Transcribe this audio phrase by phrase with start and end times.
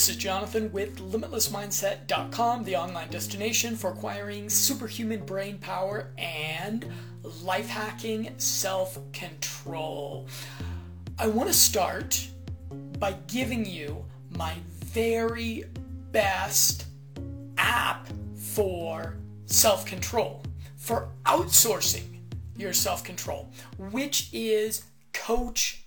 [0.00, 6.90] This is Jonathan with LimitlessMindset.com, the online destination for acquiring superhuman brain power and
[7.42, 10.26] life hacking self control.
[11.18, 12.26] I want to start
[12.98, 14.54] by giving you my
[14.86, 15.64] very
[16.12, 16.86] best
[17.58, 20.42] app for self control,
[20.76, 22.20] for outsourcing
[22.56, 25.84] your self control, which is Coach.me.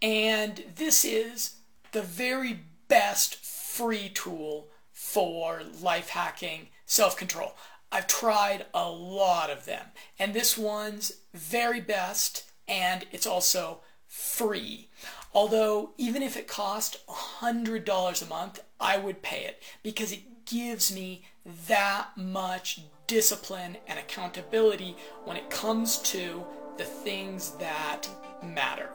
[0.00, 1.56] And this is
[1.94, 7.54] the very best free tool for life hacking self control.
[7.90, 9.86] I've tried a lot of them,
[10.18, 14.88] and this one's very best, and it's also free.
[15.32, 20.92] Although, even if it cost $100 a month, I would pay it because it gives
[20.92, 21.24] me
[21.68, 26.44] that much discipline and accountability when it comes to
[26.76, 28.08] the things that
[28.42, 28.90] matter.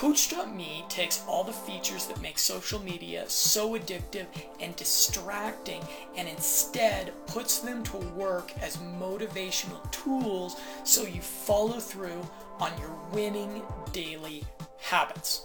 [0.00, 4.24] Coach.me takes all the features that make social media so addictive
[4.58, 5.82] and distracting
[6.16, 12.26] and instead puts them to work as motivational tools so you follow through
[12.60, 13.60] on your winning
[13.92, 14.42] daily
[14.78, 15.42] habits.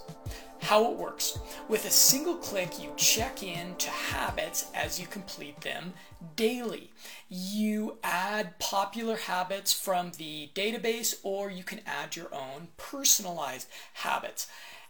[0.66, 1.38] How it works.
[1.68, 5.92] With a single click, you check in to habits as you complete them
[6.34, 6.90] daily.
[7.28, 14.48] You add popular habits from the database, or you can add your own personalized habits.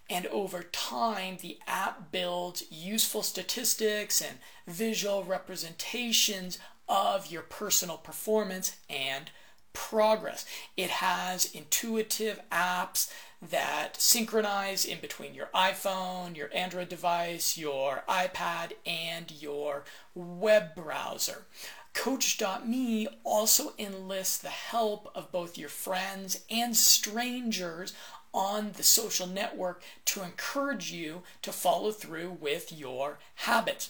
[0.08, 8.77] And over time, the app builds useful statistics and visual representations of your personal performance
[8.88, 9.30] and
[9.74, 10.46] progress.
[10.74, 13.12] It has intuitive apps
[13.50, 21.47] that synchronize in between your iPhone, your Android device, your iPad, and your web browser.
[21.94, 27.95] Coach.me also enlists the help of both your friends and strangers
[28.34, 33.89] on the social network to encourage you to follow through with your habits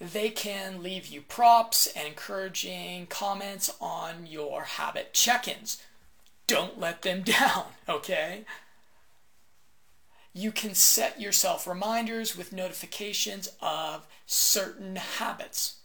[0.00, 5.82] they can leave you props and encouraging comments on your habit check ins.
[6.46, 8.44] Don't let them down, okay?
[10.34, 15.76] You can set yourself reminders with notifications of certain habits.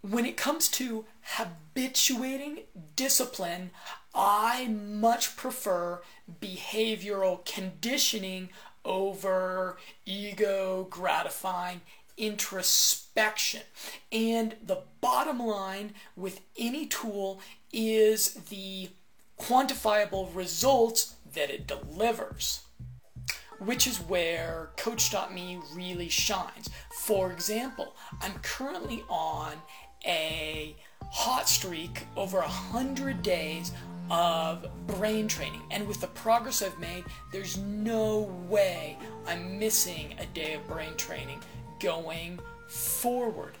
[0.00, 2.60] When it comes to habituating
[2.96, 3.72] discipline,
[4.14, 6.00] I much prefer
[6.40, 8.48] behavioral conditioning
[8.86, 11.82] over ego gratifying
[12.16, 13.62] introspection.
[14.10, 17.40] And the bottom line with any tool
[17.70, 18.88] is the
[19.38, 22.60] quantifiable results that it delivers,
[23.60, 26.68] which is where Coach.me really shines.
[27.04, 29.52] For example, I'm currently on
[30.06, 30.76] a
[31.10, 33.72] hot streak over a hundred days
[34.10, 35.62] of brain training.
[35.70, 40.96] And with the progress I've made, there's no way I'm missing a day of brain
[40.96, 41.40] training
[41.78, 43.56] going forward.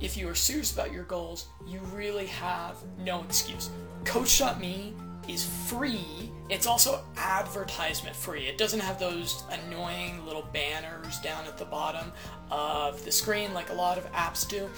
[0.00, 3.68] If you are serious about your goals, you really have no excuse.
[4.04, 4.94] Coach.me
[5.30, 6.30] is free.
[6.48, 8.46] It's also advertisement free.
[8.46, 12.12] It doesn't have those annoying little banners down at the bottom
[12.50, 14.68] of the screen like a lot of apps do.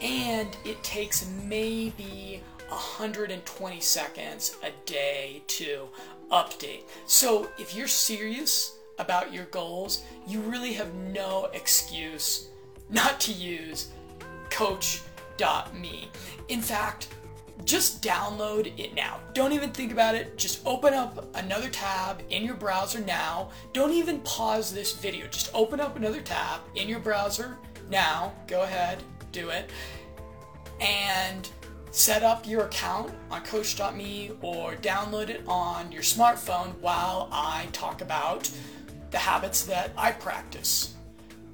[0.00, 5.88] And it takes maybe 120 seconds a day to
[6.30, 6.82] update.
[7.06, 12.48] So if you're serious about your goals, you really have no excuse
[12.90, 13.90] not to use
[14.50, 16.08] coach.me.
[16.48, 17.08] In fact,
[17.64, 19.20] just download it now.
[19.34, 20.38] Don't even think about it.
[20.38, 23.50] Just open up another tab in your browser now.
[23.72, 25.26] Don't even pause this video.
[25.26, 27.58] Just open up another tab in your browser
[27.90, 28.32] now.
[28.46, 29.02] Go ahead,
[29.32, 29.70] do it.
[30.80, 31.48] And
[31.90, 38.02] set up your account on coach.me or download it on your smartphone while I talk
[38.02, 38.50] about
[39.10, 40.94] the habits that I practice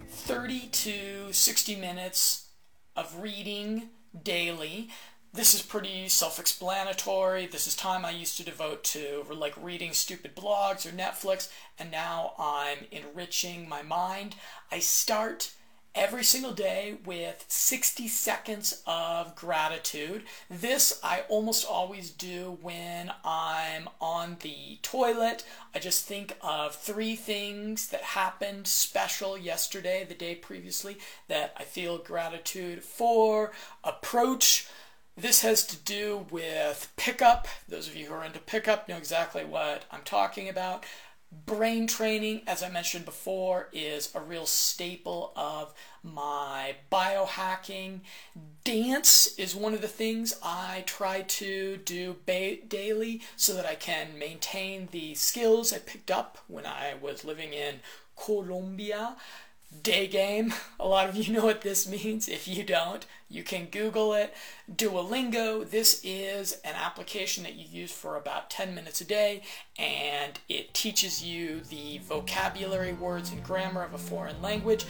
[0.08, 2.48] 30 to 60 minutes
[2.96, 3.88] of reading
[4.22, 4.88] daily.
[5.34, 7.48] This is pretty self explanatory.
[7.48, 11.90] This is time I used to devote to like reading stupid blogs or Netflix, and
[11.90, 14.36] now I'm enriching my mind.
[14.70, 15.50] I start
[15.92, 20.22] every single day with 60 seconds of gratitude.
[20.48, 25.44] This I almost always do when I'm on the toilet.
[25.74, 31.64] I just think of three things that happened special yesterday, the day previously, that I
[31.64, 33.50] feel gratitude for.
[33.82, 34.68] Approach.
[35.16, 37.46] This has to do with pickup.
[37.68, 40.84] Those of you who are into pickup know exactly what I'm talking about
[41.46, 48.00] Brain training, as I mentioned before, is a real staple of my biohacking.
[48.62, 53.74] Dance is one of the things I try to do ba- daily so that I
[53.74, 57.80] can maintain the skills I picked up when I was living in
[58.16, 59.16] Colombia
[59.82, 60.54] day game.
[60.80, 62.28] A lot of you know what this means.
[62.28, 64.34] If you don't, you can Google it.
[64.70, 69.42] Duolingo, this is an application that you use for about 10 minutes a day,
[69.78, 74.84] and it teaches you the vocabulary, words, and grammar of a foreign language.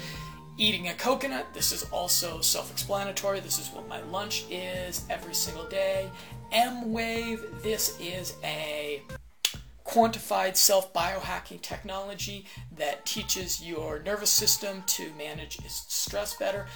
[0.56, 3.40] Eating a coconut, this is also self explanatory.
[3.40, 6.08] This is what my lunch is every single day.
[6.52, 9.02] emWave, this is a
[9.84, 12.46] quantified self biohacking technology
[12.76, 16.66] that teaches your nervous system to manage stress better.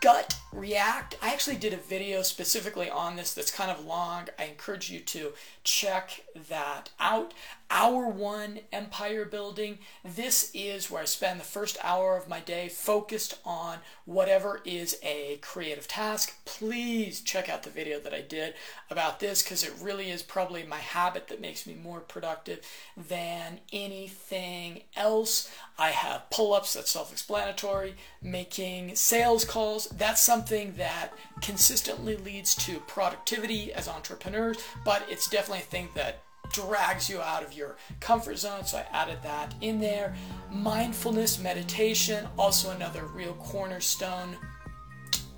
[0.00, 4.28] Gut React, I actually did a video specifically on this that's kind of long.
[4.38, 5.32] I encourage you to
[5.64, 7.32] check that out.
[7.72, 9.78] Hour one empire building.
[10.04, 14.98] This is where I spend the first hour of my day focused on whatever is
[15.04, 16.34] a creative task.
[16.44, 18.54] Please check out the video that I did
[18.90, 22.58] about this because it really is probably my habit that makes me more productive
[22.96, 25.48] than anything else.
[25.78, 27.94] I have pull ups, that's self explanatory.
[28.20, 35.62] Making sales calls, that's something that consistently leads to productivity as entrepreneurs, but it's definitely
[35.62, 38.64] a thing that drags you out of your comfort zone.
[38.64, 40.14] So I added that in there.
[40.50, 44.36] Mindfulness meditation, also another real cornerstone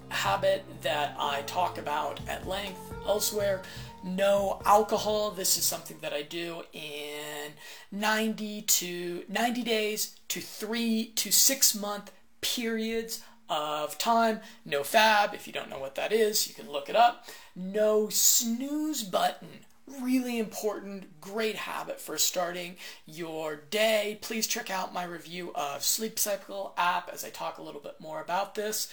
[0.08, 3.62] habit that I talk about at length elsewhere.
[4.04, 5.30] No alcohol.
[5.30, 7.52] This is something that I do in
[7.90, 14.40] 90 to 90 days to 3 to 6 month periods of time.
[14.68, 15.34] NoFap.
[15.34, 17.26] If you don't know what that is, you can look it up.
[17.54, 19.64] No snooze button
[20.00, 24.18] really important, great habit for starting your day.
[24.20, 27.96] Please check out my review of Sleep Cycle app as I talk a little bit
[28.00, 28.88] more about this.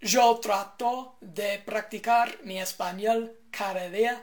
[0.00, 4.20] Yo trato de practicar mi español cada día.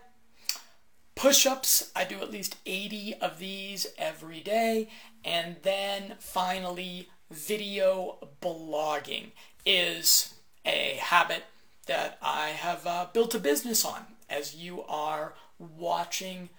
[1.16, 4.90] Push ups, I do at least 80 of these every day.
[5.24, 9.32] And then finally, video blogging
[9.66, 10.34] is
[10.66, 11.44] a habit
[11.88, 16.50] that I have uh, built a business on as you are watching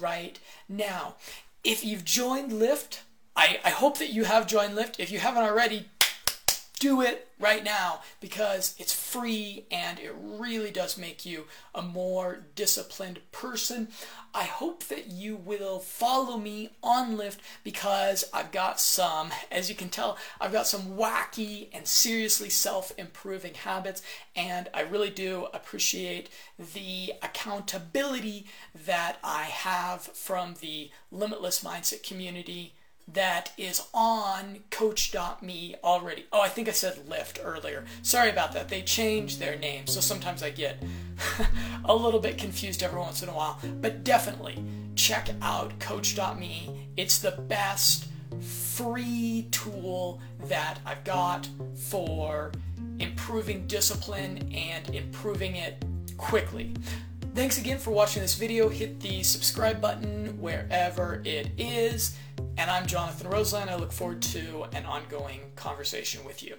[0.00, 0.38] right
[0.68, 1.14] now.
[1.64, 3.02] If you've joined Lift,
[3.36, 4.98] I, I hope that you have joined Lift.
[4.98, 5.88] If you haven't already,
[6.80, 11.44] do it right now because it's free and it really does make you
[11.74, 13.88] a more disciplined person.
[14.34, 19.76] I hope that you will follow me on Lift because I've got some, as you
[19.76, 24.02] can tell, I've got some wacky and seriously self improving habits,
[24.34, 28.46] and I really do appreciate the accountability
[28.86, 32.74] that I have from the Limitless Mindset community
[33.12, 36.26] that is on coach.me already.
[36.32, 37.84] Oh, I think I said Lift earlier.
[38.02, 38.68] Sorry about that.
[38.68, 40.82] They changed their name, so sometimes I get
[41.84, 43.58] a little bit confused every once in a while.
[43.80, 44.62] But definitely
[44.94, 46.88] check out coach.me.
[46.96, 48.06] It's the best
[48.40, 52.52] free tool that I've got for
[52.98, 55.82] improving discipline and improving it
[56.16, 56.74] quickly.
[57.32, 58.68] Thanks again for watching this video.
[58.68, 62.16] Hit the subscribe button wherever it is.
[62.58, 63.70] And I'm Jonathan Roseland.
[63.70, 66.56] I look forward to an ongoing conversation with you.